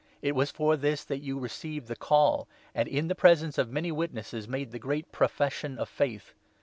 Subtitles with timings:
[0.23, 3.91] It was for this that you received the Call, and, in the presence of many
[3.91, 6.33] witnesses, made the great profession of Faith.